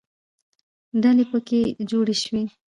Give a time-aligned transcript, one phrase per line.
[1.01, 2.41] ډلې پکې جوړې شوې.